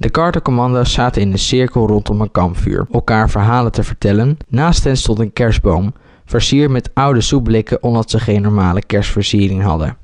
De 0.00 0.10
Carter-commando's 0.10 0.92
zaten 0.92 1.22
in 1.22 1.32
een 1.32 1.38
cirkel 1.38 1.86
rondom 1.86 2.20
een 2.20 2.30
kampvuur, 2.30 2.86
elkaar 2.92 3.30
verhalen 3.30 3.72
te 3.72 3.82
vertellen. 3.82 4.36
Naast 4.48 4.84
hen 4.84 4.96
stond 4.96 5.18
een 5.18 5.32
kerstboom, 5.32 5.94
versierd 6.24 6.70
met 6.70 6.90
oude 6.94 7.20
soepblikken 7.20 7.82
omdat 7.82 8.10
ze 8.10 8.18
geen 8.18 8.42
normale 8.42 8.82
kerstversiering 8.82 9.62
hadden. 9.62 9.96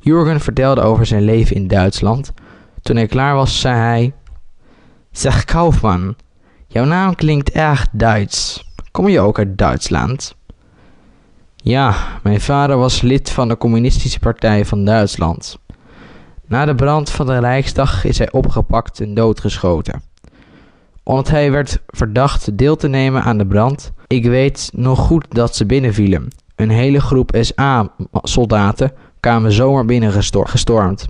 Jurgen 0.00 0.40
vertelde 0.40 0.80
over 0.80 1.06
zijn 1.06 1.22
leven 1.22 1.56
in 1.56 1.68
Duitsland. 1.68 2.32
Toen 2.82 2.96
hij 2.96 3.06
klaar 3.06 3.34
was, 3.34 3.60
zei 3.60 3.76
hij: 3.76 4.12
Zeg 5.10 5.44
Kaufman, 5.44 6.16
jouw 6.66 6.84
naam 6.84 7.14
klinkt 7.14 7.50
erg 7.50 7.86
Duits. 7.92 8.68
Kom 8.90 9.08
je 9.08 9.20
ook 9.20 9.38
uit 9.38 9.58
Duitsland? 9.58 10.36
Ja, 11.56 11.94
mijn 12.22 12.40
vader 12.40 12.76
was 12.76 13.00
lid 13.00 13.30
van 13.30 13.48
de 13.48 13.56
Communistische 13.56 14.18
Partij 14.18 14.64
van 14.64 14.84
Duitsland. 14.84 15.58
Na 16.52 16.64
de 16.64 16.74
brand 16.74 17.10
van 17.10 17.26
de 17.26 17.38
Rijksdag 17.38 18.04
is 18.04 18.18
hij 18.18 18.32
opgepakt 18.32 19.00
en 19.00 19.14
doodgeschoten. 19.14 20.02
Omdat 21.02 21.28
hij 21.28 21.50
werd 21.50 21.82
verdacht 21.86 22.58
deel 22.58 22.76
te 22.76 22.88
nemen 22.88 23.22
aan 23.22 23.38
de 23.38 23.46
brand, 23.46 23.92
ik 24.06 24.24
weet 24.24 24.70
nog 24.74 24.98
goed 24.98 25.26
dat 25.28 25.56
ze 25.56 25.66
binnenvielen. 25.66 26.28
Een 26.56 26.70
hele 26.70 27.00
groep 27.00 27.36
SA-soldaten 27.40 28.92
kwamen 29.20 29.52
zomaar 29.52 29.84
binnen 29.84 30.12
gestormd. 30.32 31.08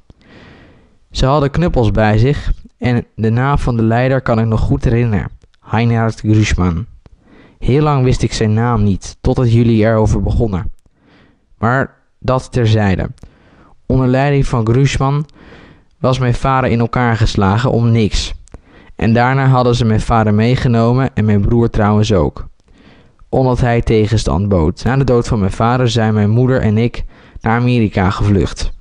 Ze 1.10 1.26
hadden 1.26 1.50
knuppels 1.50 1.90
bij 1.90 2.18
zich 2.18 2.52
en 2.78 3.06
de 3.14 3.30
naam 3.30 3.58
van 3.58 3.76
de 3.76 3.82
leider 3.82 4.20
kan 4.20 4.38
ik 4.38 4.46
nog 4.46 4.60
goed 4.60 4.84
herinneren. 4.84 5.30
Heinhard 5.60 6.20
Grüschmann. 6.20 6.86
Heel 7.58 7.82
lang 7.82 8.04
wist 8.04 8.22
ik 8.22 8.32
zijn 8.32 8.52
naam 8.52 8.82
niet, 8.82 9.16
totdat 9.20 9.52
jullie 9.52 9.84
erover 9.84 10.22
begonnen. 10.22 10.70
Maar 11.58 11.94
dat 12.18 12.52
terzijde. 12.52 13.08
Onder 13.92 14.08
leiding 14.08 14.46
van 14.46 14.66
Grusman 14.66 15.26
was 15.98 16.18
mijn 16.18 16.34
vader 16.34 16.70
in 16.70 16.80
elkaar 16.80 17.16
geslagen 17.16 17.70
om 17.70 17.90
niks. 17.90 18.34
En 18.96 19.12
daarna 19.12 19.46
hadden 19.46 19.74
ze 19.74 19.84
mijn 19.84 20.00
vader 20.00 20.34
meegenomen 20.34 21.10
en 21.14 21.24
mijn 21.24 21.40
broer 21.40 21.70
trouwens 21.70 22.12
ook. 22.12 22.46
Omdat 23.28 23.60
hij 23.60 23.80
tegenstand 23.80 24.48
bood. 24.48 24.84
Na 24.84 24.96
de 24.96 25.04
dood 25.04 25.28
van 25.28 25.38
mijn 25.38 25.52
vader 25.52 25.88
zijn 25.88 26.14
mijn 26.14 26.30
moeder 26.30 26.60
en 26.60 26.78
ik 26.78 27.04
naar 27.40 27.60
Amerika 27.60 28.10
gevlucht. 28.10 28.72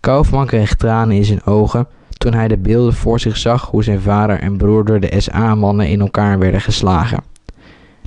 Kaufman 0.00 0.46
kreeg 0.46 0.74
tranen 0.74 1.16
in 1.16 1.24
zijn 1.24 1.44
ogen 1.44 1.86
toen 2.08 2.34
hij 2.34 2.48
de 2.48 2.58
beelden 2.58 2.94
voor 2.94 3.20
zich 3.20 3.36
zag 3.36 3.66
hoe 3.66 3.84
zijn 3.84 4.00
vader 4.00 4.38
en 4.38 4.56
broer 4.56 4.84
door 4.84 5.00
de 5.00 5.20
SA-mannen 5.20 5.88
in 5.88 6.00
elkaar 6.00 6.38
werden 6.38 6.60
geslagen. 6.60 7.22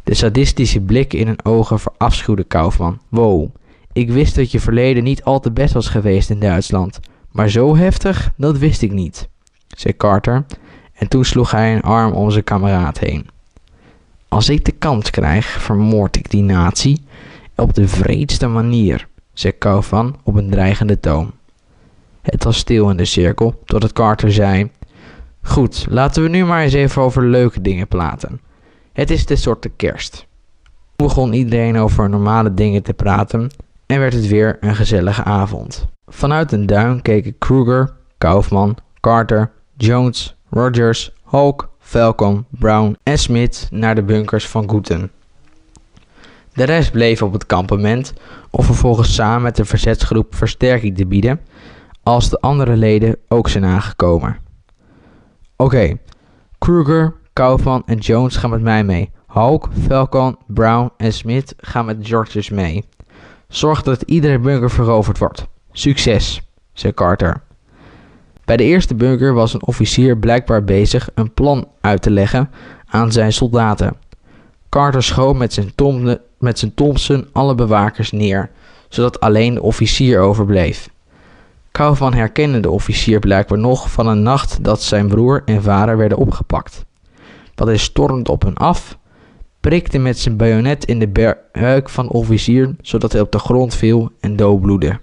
De 0.03 0.13
sadistische 0.13 0.81
blik 0.81 1.13
in 1.13 1.27
hun 1.27 1.45
ogen 1.45 1.79
verafschuwde 1.79 2.43
Kaufman. 2.43 2.99
Wow, 3.09 3.49
ik 3.95 4.09
wist 4.09 4.35
dat 4.35 4.51
je 4.51 4.59
verleden 4.59 5.03
niet 5.03 5.23
al 5.23 5.39
te 5.39 5.51
best 5.51 5.73
was 5.73 5.88
geweest 5.88 6.29
in 6.29 6.39
Duitsland. 6.39 6.99
Maar 7.31 7.49
zo 7.49 7.75
heftig, 7.75 8.31
dat 8.38 8.57
wist 8.57 8.81
ik 8.81 8.91
niet, 8.91 9.29
zei 9.67 9.97
Carter. 9.97 10.45
En 10.93 11.07
toen 11.07 11.25
sloeg 11.25 11.51
hij 11.51 11.75
een 11.75 11.81
arm 11.81 12.13
om 12.13 12.31
zijn 12.31 12.43
kameraad 12.43 12.99
heen. 12.99 13.27
Als 14.27 14.49
ik 14.49 14.66
de 14.66 14.71
kans 14.71 15.09
krijg, 15.09 15.45
vermoord 15.45 16.16
ik 16.16 16.29
die 16.29 16.43
natie 16.43 17.01
op 17.55 17.73
de 17.73 17.88
vreedste 17.88 18.47
manier, 18.47 19.07
zei 19.33 19.57
Kaufman 19.57 20.16
op 20.23 20.35
een 20.35 20.49
dreigende 20.49 20.99
toon. 20.99 21.31
Het 22.21 22.43
was 22.43 22.57
stil 22.57 22.89
in 22.89 22.97
de 22.97 23.05
cirkel, 23.05 23.61
totdat 23.66 23.93
Carter 23.93 24.31
zei: 24.31 24.71
Goed, 25.41 25.85
laten 25.89 26.23
we 26.23 26.29
nu 26.29 26.45
maar 26.45 26.61
eens 26.61 26.73
even 26.73 27.01
over 27.01 27.23
leuke 27.23 27.61
dingen 27.61 27.88
praten. 27.88 28.41
Het 28.93 29.09
is 29.09 29.25
de 29.25 29.35
soorte 29.35 29.69
kerst. 29.69 30.27
Toen 30.95 31.07
begon 31.07 31.33
iedereen 31.33 31.77
over 31.77 32.09
normale 32.09 32.53
dingen 32.53 32.83
te 32.83 32.94
praten 32.94 33.51
en 33.85 34.00
werd 34.00 34.13
het 34.13 34.28
weer 34.28 34.57
een 34.59 34.75
gezellige 34.75 35.23
avond. 35.23 35.88
Vanuit 36.07 36.51
een 36.51 36.66
duin 36.66 37.01
keken 37.01 37.38
Kruger, 37.38 37.94
Kaufman, 38.18 38.78
Carter, 39.00 39.51
Jones, 39.78 40.35
Rogers, 40.50 41.13
Hulk, 41.23 41.69
Falcon, 41.79 42.45
Brown 42.50 42.97
en 43.03 43.18
Smith 43.18 43.68
naar 43.72 43.95
de 43.95 44.03
bunkers 44.03 44.47
van 44.47 44.69
Gooten. 44.69 45.12
De 46.53 46.63
rest 46.63 46.91
bleef 46.91 47.22
op 47.22 47.34
het 47.34 47.45
kampement 47.45 48.13
om 48.50 48.63
vervolgens 48.63 49.16
samen 49.16 49.41
met 49.41 49.56
de 49.56 49.66
verzetsgroep 49.66 50.35
versterking 50.35 50.97
te 50.97 51.06
bieden 51.06 51.41
als 52.03 52.29
de 52.29 52.40
andere 52.40 52.75
leden 52.75 53.18
ook 53.28 53.50
zijn 53.50 53.66
aangekomen. 53.66 54.38
Oké, 55.56 55.97
Kruger, 56.57 57.13
Kaufman 57.34 57.84
en 57.85 57.97
Jones 57.97 58.35
gaan 58.35 58.50
met 58.50 58.62
mij 58.62 58.84
mee. 58.84 59.12
Hulk, 59.28 59.69
Falcon, 59.88 60.38
Brown 60.47 60.91
en 60.97 61.13
Smith 61.13 61.53
gaan 61.57 61.85
met 61.85 61.97
Georges 62.01 62.50
mee. 62.50 62.84
Zorg 63.47 63.81
dat 63.81 64.01
iedere 64.01 64.39
bunker 64.39 64.72
veroverd 64.72 65.17
wordt. 65.17 65.45
Succes, 65.72 66.41
zei 66.73 66.94
Carter. 66.94 67.41
Bij 68.45 68.57
de 68.57 68.63
eerste 68.63 68.95
bunker 68.95 69.33
was 69.33 69.53
een 69.53 69.66
officier 69.66 70.17
blijkbaar 70.17 70.63
bezig 70.63 71.09
een 71.13 71.33
plan 71.33 71.67
uit 71.81 72.01
te 72.01 72.11
leggen 72.11 72.50
aan 72.85 73.11
zijn 73.11 73.33
soldaten. 73.33 73.95
Carter 74.69 75.03
schoot 75.03 75.35
met 75.35 75.53
zijn, 75.53 75.75
tom, 75.75 76.17
met 76.39 76.59
zijn 76.59 76.73
Thompson 76.73 77.28
alle 77.31 77.56
bewakers 77.56 78.11
neer, 78.11 78.50
zodat 78.89 79.19
alleen 79.19 79.53
de 79.53 79.62
officier 79.62 80.19
overbleef. 80.19 80.89
Kaufman 81.72 82.13
herkende 82.13 82.59
de 82.59 82.69
officier 82.69 83.19
blijkbaar 83.19 83.57
nog 83.57 83.91
van 83.91 84.07
een 84.07 84.22
nacht 84.22 84.63
dat 84.63 84.81
zijn 84.81 85.07
broer 85.07 85.41
en 85.45 85.63
vader 85.63 85.97
werden 85.97 86.17
opgepakt. 86.17 86.85
Wat 87.56 87.67
hij 87.67 87.77
stormde 87.77 88.31
op 88.31 88.41
hen 88.41 88.53
af, 88.53 88.97
prikte 89.65 89.97
met 89.97 90.19
zijn 90.19 90.37
bajonet 90.37 90.85
in 90.85 90.99
de 90.99 91.37
buik 91.51 91.89
van 91.89 92.09
officier, 92.09 92.75
zodat 92.81 93.11
hij 93.11 93.21
op 93.21 93.31
de 93.31 93.39
grond 93.39 93.75
viel 93.75 94.11
en 94.19 94.35
doodbloedde. 94.35 94.99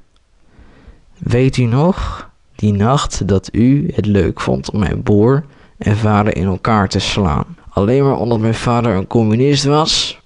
Weet 1.19 1.57
u 1.57 1.65
nog, 1.65 2.29
die 2.55 2.73
nacht 2.73 3.29
dat 3.29 3.49
u 3.53 3.91
het 3.95 4.07
leuk 4.07 4.41
vond 4.41 4.71
om 4.71 4.79
mijn 4.79 5.03
broer 5.03 5.45
en 5.79 5.97
vader 5.97 6.37
in 6.37 6.47
elkaar 6.47 6.89
te 6.89 6.99
slaan? 6.99 7.57
Alleen 7.69 8.05
maar 8.05 8.17
omdat 8.17 8.41
mijn 8.41 8.55
vader 8.55 8.95
een 8.95 9.07
communist 9.07 9.65
was? 9.65 10.21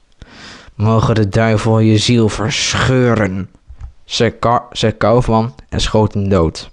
Mogen 0.74 1.14
de 1.14 1.28
duivel 1.28 1.78
je 1.78 1.98
ziel 1.98 2.28
verscheuren, 2.28 3.50
zei, 4.04 4.32
zei 4.70 4.96
Kaufman 4.96 5.54
en 5.68 5.80
schoot 5.80 6.14
hem 6.14 6.28
dood. 6.28 6.70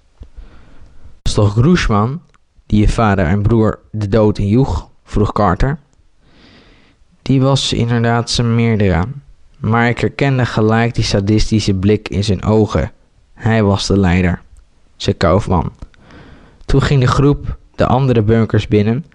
Was 1.22 1.34
toch 1.34 1.52
Groesman, 1.52 2.22
die 2.66 2.80
je 2.80 2.90
vader 2.90 3.26
en 3.26 3.42
broer 3.42 3.80
de 3.92 4.08
dood 4.08 4.38
injoeg? 4.38 4.88
vroeg 5.04 5.32
Carter. 5.32 5.80
Die 7.24 7.42
was 7.42 7.74
inderdaad 7.74 8.30
zijn 8.30 8.56
meerdere, 8.56 9.06
maar 9.60 9.90
ik 9.90 10.00
herkende 10.00 10.46
gelijk 10.46 10.96
die 10.96 11.04
sadistische 11.04 11.74
blik 11.74 12.10
in 12.10 12.24
zijn 12.24 12.44
ogen. 12.44 12.92
Hij 13.34 13.64
was 13.64 13.88
de 13.88 14.00
leider, 14.00 14.42
zei 14.96 15.18
Kaufman. 15.18 15.72
Toen 16.66 16.82
ging 16.82 17.02
de 17.02 17.08
groep 17.08 17.58
de 17.76 17.86
andere 17.86 18.22
bunkers 18.22 18.68
binnen. 18.68 19.06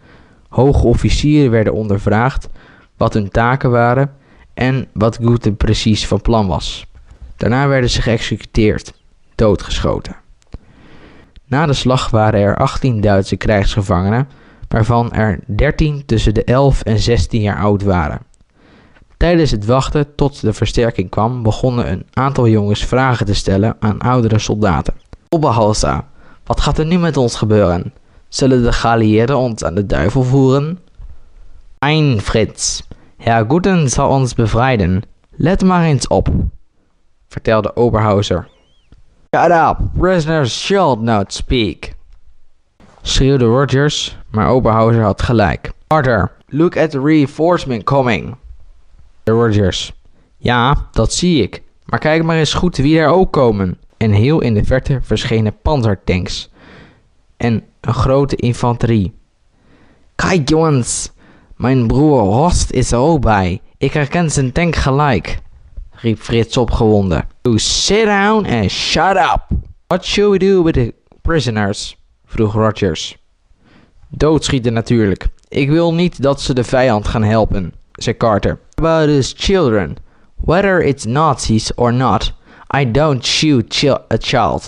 Hoge 0.49 0.87
officieren 0.87 1.51
werden 1.51 1.73
ondervraagd 1.73 2.49
wat 2.97 3.15
hun 3.15 3.29
taken 3.29 3.71
waren 3.71 4.13
en 4.55 4.89
wat 4.93 5.19
Goethe 5.23 5.53
precies 5.53 6.07
van 6.07 6.21
plan 6.21 6.47
was. 6.47 6.87
Daarna 7.37 7.69
werden 7.69 7.91
ze 7.91 8.03
geëxecuteerd, 8.03 8.93
doodgeschoten. 9.35 10.17
Na 11.45 11.67
de 11.67 11.73
slag 11.73 12.11
waren 12.11 12.41
er 12.41 12.57
18 12.57 13.01
Duitse 13.01 13.37
krijgsgevangenen 13.37 14.29
waarvan 14.69 15.13
er 15.13 15.41
13 15.47 16.03
tussen 16.07 16.35
de 16.35 16.45
11 16.45 16.83
en 16.83 16.99
16 16.99 17.41
jaar 17.41 17.59
oud 17.59 17.83
waren. 17.83 18.21
Tijdens 19.17 19.51
het 19.51 19.65
wachten 19.65 20.15
tot 20.15 20.41
de 20.41 20.53
versterking 20.53 21.11
kwam, 21.11 21.43
begonnen 21.43 21.91
een 21.91 22.07
aantal 22.13 22.49
jongens 22.49 22.85
vragen 22.85 23.27
te 23.27 23.35
stellen 23.35 23.77
aan 23.79 23.99
oudere 23.99 24.39
soldaten. 24.39 24.95
Oberhauser, 25.29 26.05
wat 26.45 26.61
gaat 26.61 26.79
er 26.79 26.87
nu 26.87 26.99
met 26.99 27.17
ons 27.17 27.37
gebeuren? 27.37 27.93
Zullen 28.29 28.63
de 28.63 28.73
geallieerden 28.73 29.37
ons 29.37 29.65
aan 29.65 29.75
de 29.75 29.87
duivel 29.87 30.23
voeren? 30.23 30.79
Nein, 31.79 32.21
Frits. 32.21 32.87
Herr 33.17 33.45
Guten 33.49 33.89
zal 33.89 34.09
ons 34.09 34.35
bevrijden. 34.35 35.03
Let 35.31 35.65
maar 35.65 35.85
eens 35.85 36.07
op, 36.07 36.29
vertelde 37.29 37.77
Oberhauser. 37.77 38.49
Shut 39.37 39.51
up, 39.51 39.77
prisoners 39.99 40.65
shall 40.65 40.97
not 41.01 41.33
speak 41.33 41.97
schreeuwde 43.09 43.45
Rogers, 43.45 44.18
maar 44.31 44.49
Oberhauser 44.49 45.03
had 45.03 45.23
gelijk. 45.23 45.73
Carter, 45.87 46.33
look 46.47 46.77
at 46.77 46.91
the 46.91 47.01
reinforcement 47.01 47.85
coming. 47.85 48.37
Rogers, 49.25 49.93
ja, 50.37 50.89
dat 50.93 51.13
zie 51.13 51.43
ik. 51.43 51.63
Maar 51.85 51.99
kijk 51.99 52.23
maar 52.23 52.37
eens 52.37 52.55
goed 52.55 52.77
wie 52.77 52.99
er 52.99 53.09
ook 53.09 53.33
komen. 53.33 53.79
En 53.97 54.11
heel 54.11 54.41
in 54.41 54.55
de 54.55 54.65
verte 54.65 54.99
verschenen 55.03 55.61
panzertanks. 55.63 56.51
En 57.37 57.65
een 57.81 57.95
grote 57.95 58.37
infanterie. 58.37 59.15
Kijk 60.15 60.49
jongens, 60.49 61.13
mijn 61.57 61.87
broer 61.87 62.21
Horst 62.21 62.71
is 62.71 62.93
er 62.93 62.99
ook 62.99 63.21
bij. 63.21 63.61
Ik 63.77 63.93
herken 63.93 64.31
zijn 64.31 64.53
tank 64.53 64.77
gelijk, 64.77 65.39
riep 65.91 66.19
Frits 66.19 66.57
opgewonden. 66.57 67.29
You 67.43 67.59
sit 67.59 68.05
down 68.05 68.47
and 68.47 68.71
shut 68.71 69.17
up. 69.17 69.47
What 69.87 70.05
should 70.05 70.33
we 70.33 70.39
do 70.39 70.63
with 70.63 70.75
the 70.75 70.95
prisoners? 71.23 71.97
vroeg 72.25 72.53
Rogers. 72.53 73.17
Doodschieten 74.09 74.73
natuurlijk. 74.73 75.27
Ik 75.49 75.71
wil 75.71 75.95
niet 75.95 76.23
dat 76.23 76.41
ze 76.41 76.55
de 76.55 76.65
vijand 76.65 77.09
gaan 77.09 77.25
helpen, 77.25 77.75
zei 77.93 78.17
Carter. 78.17 78.59
About 78.75 79.09
his 79.09 79.35
children. 79.37 79.97
Whether 80.35 80.85
it's 80.85 81.05
Nazis 81.05 81.75
or 81.75 81.93
not, 81.93 82.33
I 82.77 82.91
don't 82.91 83.27
shoot 83.27 83.85
a 84.13 84.17
child. 84.19 84.65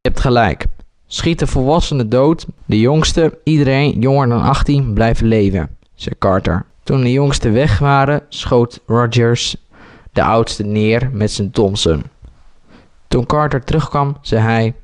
Je 0.00 0.08
hebt 0.08 0.20
gelijk, 0.20 0.66
Schiet 1.12 1.38
de 1.38 1.46
volwassenen 1.46 2.08
dood, 2.08 2.46
de 2.66 2.80
jongste, 2.80 3.38
iedereen 3.44 4.00
jonger 4.00 4.28
dan 4.28 4.42
18 4.42 4.92
blijven 4.92 5.26
leven, 5.26 5.76
zei 5.94 6.14
Carter. 6.18 6.64
Toen 6.82 7.00
de 7.00 7.12
jongsten 7.12 7.52
weg 7.52 7.78
waren, 7.78 8.22
schoot 8.28 8.80
Rogers 8.86 9.56
de 10.12 10.22
oudste 10.22 10.62
neer 10.62 11.10
met 11.12 11.30
zijn 11.30 11.50
Thompson. 11.50 12.02
Toen 13.08 13.26
Carter 13.26 13.64
terugkwam, 13.64 14.16
zei 14.20 14.42
hij: 14.42 14.74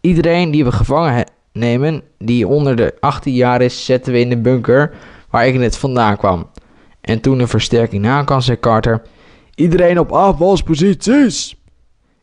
Iedereen 0.00 0.50
die 0.50 0.64
we 0.64 0.72
gevangen 0.72 1.26
nemen, 1.54 2.02
die 2.18 2.48
onder 2.48 2.76
de 2.76 2.94
18 3.00 3.34
jaar 3.34 3.62
is, 3.62 3.84
zetten 3.84 4.12
we 4.12 4.18
in 4.18 4.28
de 4.28 4.38
bunker 4.38 4.94
waar 5.30 5.46
ik 5.46 5.54
net 5.54 5.76
vandaan 5.76 6.16
kwam. 6.16 6.50
En 7.00 7.20
toen 7.20 7.40
een 7.40 7.48
versterking 7.48 8.06
aankwam, 8.06 8.40
zei 8.40 8.60
Carter: 8.60 9.02
Iedereen 9.54 9.98
op 9.98 10.12
afvalsposities. 10.12 11.56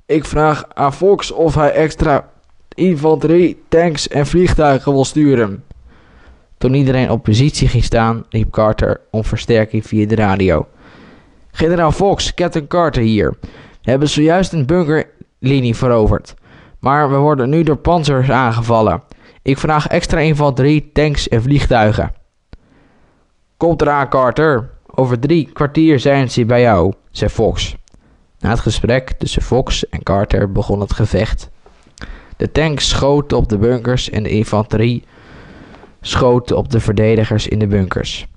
Ik 0.06 0.26
vraag 0.26 0.66
aan 0.74 0.94
Fox 0.94 1.32
of 1.32 1.56
hij 1.56 1.72
extra 1.72 2.30
infanterie, 2.74 3.64
tanks 3.70 4.08
en 4.08 4.28
vliegtuigen 4.28 4.92
wil 4.92 5.06
sturen. 5.06 5.64
Toen 6.58 6.74
iedereen 6.74 7.12
op 7.12 7.24
positie 7.24 7.68
ging 7.68 7.84
staan, 7.84 8.26
riep 8.30 8.52
Carter 8.52 9.02
om 9.12 9.24
versterking 9.24 9.88
via 9.88 10.08
de 10.08 10.16
radio. 10.16 10.68
Generaal 11.52 11.92
Fox, 11.92 12.34
Captain 12.34 12.68
Carter 12.68 13.02
hier. 13.02 13.38
We 13.82 13.90
hebben 13.90 14.10
zojuist 14.10 14.54
een 14.54 14.66
bunkerlinie 14.66 15.76
veroverd. 15.76 16.34
Maar 16.80 17.10
we 17.10 17.16
worden 17.18 17.50
nu 17.50 17.64
door 17.64 17.76
panzers 17.76 18.30
aangevallen. 18.30 19.04
Ik 19.42 19.58
vraag 19.58 19.88
extra 19.88 20.20
infanterie, 20.20 20.90
tanks 20.94 21.28
en 21.28 21.42
vliegtuigen. 21.42 22.14
Komt 23.58 23.82
eraan, 23.82 24.10
Carter. 24.10 24.70
Over 24.96 25.20
drie 25.20 25.50
kwartier 25.54 26.00
zijn 26.00 26.32
ze 26.32 26.46
bij 26.46 26.62
jou, 26.62 26.94
zei 27.12 27.30
Fox. 27.30 27.76
Na 28.40 28.50
het 28.50 28.60
gesprek 28.60 29.12
tussen 29.12 29.42
Fox 29.42 29.90
en 29.90 30.04
Carter 30.04 30.52
begon 30.52 30.80
het 30.80 30.94
gevecht. 30.94 31.50
De 32.38 32.52
tanks 32.52 32.90
schoten 32.90 33.38
op 33.38 33.50
de 33.50 33.58
bunkers 33.58 34.10
en 34.10 34.24
de 34.24 34.30
infanterie 34.30 35.04
schoten 36.02 36.58
op 36.58 36.72
de 36.72 36.80
verdedigers 36.80 37.48
in 37.48 37.60
de 37.60 37.68
bunkers, 37.68 38.28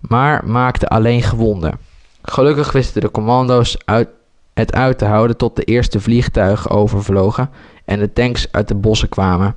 maar 0.00 0.46
maakten 0.46 0.88
alleen 0.88 1.22
gewonden. 1.22 1.78
Gelukkig 2.22 2.72
wisten 2.72 3.00
de 3.00 3.10
commando's 3.10 3.76
uit, 3.84 4.08
het 4.54 4.74
uit 4.74 4.98
te 4.98 5.04
houden 5.04 5.36
tot 5.36 5.56
de 5.56 5.64
eerste 5.64 6.00
vliegtuigen 6.00 6.70
overvlogen 6.70 7.50
en 7.84 7.98
de 7.98 8.12
tanks 8.12 8.52
uit 8.52 8.68
de 8.68 8.74
bossen 8.74 9.08
kwamen. 9.08 9.56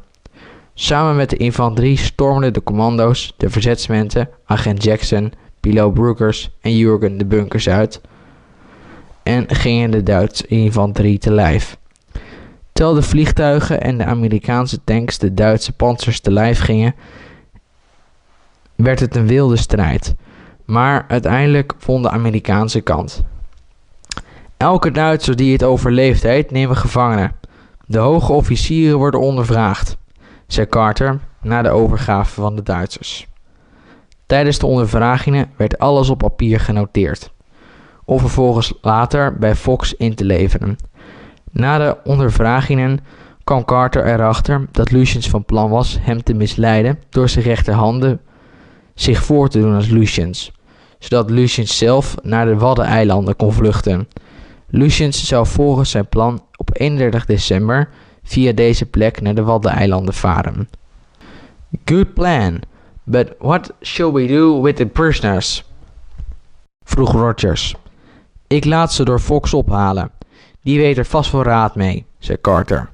Samen 0.80 1.16
met 1.16 1.30
de 1.30 1.38
infanterie 1.38 1.98
stormden 1.98 2.54
de 2.54 2.64
commando's, 2.64 3.34
de 3.38 3.50
verzetsmensen, 3.50 4.30
agent 4.46 4.84
Jackson, 4.84 5.34
piloot 5.60 5.94
Brookers 5.94 6.50
en 6.62 6.78
Jurgen 6.78 7.18
de 7.18 7.26
bunkers 7.26 7.70
uit 7.70 8.02
en 9.24 9.56
gingen 9.56 9.92
de 9.92 10.04
Duitse 10.04 10.48
infanterie 10.48 11.18
te 11.18 11.32
lijf. 11.32 11.78
Terwijl 12.72 12.96
de 12.96 13.02
vliegtuigen 13.02 13.82
en 13.82 13.98
de 13.98 14.06
Amerikaanse 14.06 14.84
tanks 14.84 15.18
de 15.18 15.34
Duitse 15.34 15.74
panzers 15.74 16.20
te 16.20 16.32
lijf 16.32 16.60
gingen, 16.60 16.96
werd 18.76 19.00
het 19.00 19.16
een 19.16 19.28
wilde 19.28 19.58
strijd. 19.58 20.16
Maar 20.66 21.06
uiteindelijk 21.08 21.74
won 21.86 22.02
de 22.02 22.10
Amerikaanse 22.10 22.82
kant. 22.82 23.24
Elke 24.58 24.92
Duitser 24.92 25.36
die 25.36 25.52
het 25.52 25.64
overleefd 25.64 26.24
heeft, 26.24 26.52
nemen 26.52 26.78
gevangenen. 26.78 27.32
De 27.86 27.98
hoge 27.98 28.32
officieren 28.32 28.98
worden 28.98 29.20
ondervraagd, 29.20 29.98
zei 30.48 30.68
Carter 30.68 31.20
na 31.42 31.62
de 31.62 31.70
overgave 31.70 32.42
van 32.42 32.56
de 32.56 32.64
Duitsers. 32.64 33.28
Tijdens 34.26 34.60
de 34.60 34.66
ondervragingen 34.66 35.52
werd 35.58 35.80
alles 35.80 36.10
op 36.10 36.18
papier 36.18 36.60
genoteerd, 36.60 37.32
om 38.06 38.20
vervolgens 38.20 38.74
later 38.82 39.38
bij 39.38 39.56
Fox 39.56 39.94
in 39.94 40.16
te 40.16 40.26
leveren. 40.26 40.76
Na 41.52 41.78
de 41.78 41.98
ondervragingen 42.04 43.00
kwam 43.44 43.66
Carter 43.66 44.06
erachter 44.06 44.68
dat 44.72 44.92
Luciens 44.92 45.30
van 45.30 45.46
plan 45.46 45.70
was 45.70 45.98
hem 46.02 46.24
te 46.24 46.34
misleiden 46.34 47.00
door 47.10 47.30
zijn 47.30 47.46
rechterhanden 47.46 48.22
zich 48.94 49.24
voor 49.24 49.50
te 49.50 49.60
doen 49.60 49.76
als 49.76 49.90
Luciens, 49.90 50.52
zodat 51.00 51.30
Luciens 51.30 51.78
zelf 51.78 52.16
naar 52.24 52.46
de 52.46 52.58
Waddeneilanden 52.58 53.36
kon 53.36 53.54
vluchten. 53.54 54.08
Luciens 54.70 55.28
zou 55.28 55.46
volgens 55.46 55.90
zijn 55.90 56.08
plan 56.08 56.42
op 56.56 56.70
31 56.74 57.26
december 57.26 57.90
via 58.28 58.52
deze 58.52 58.86
plek 58.86 59.22
naar 59.22 59.36
de 59.36 59.44
Waddeneilanden 59.44 60.14
varen. 60.14 60.70
Good 61.86 62.14
plan, 62.14 62.62
but 63.04 63.34
what 63.40 63.74
shall 63.82 64.12
we 64.12 64.28
do 64.28 64.62
with 64.62 64.76
the 64.76 64.86
prisoners? 64.86 65.64
vroeg 66.84 67.12
Rogers. 67.12 67.76
Ik 68.48 68.66
laat 68.66 68.94
ze 68.94 69.04
door 69.04 69.20
Fox 69.20 69.54
ophalen. 69.54 70.12
Die 70.62 70.80
weet 70.80 70.98
er 70.98 71.06
vast 71.06 71.32
wel 71.32 71.44
raad 71.44 71.76
mee, 71.76 72.06
zei 72.20 72.42
Carter. 72.42 72.90